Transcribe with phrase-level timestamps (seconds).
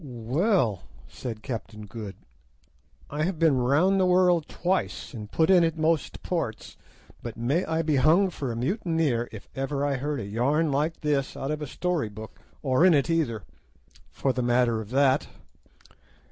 [0.03, 2.15] "Well," said Captain Good,
[3.11, 6.75] "I have been round the world twice, and put in at most ports,
[7.21, 11.01] but may I be hung for a mutineer if ever I heard a yarn like
[11.01, 13.43] this out of a story book, or in it either,
[14.09, 15.27] for the matter of that."